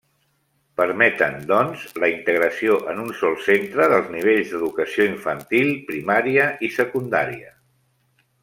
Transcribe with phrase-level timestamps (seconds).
[0.79, 7.55] Permeten, doncs, la integració en un sol centre dels nivells d’educació infantil, primària i secundària.